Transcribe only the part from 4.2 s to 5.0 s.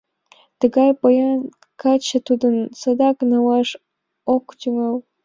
ок тӱҥал.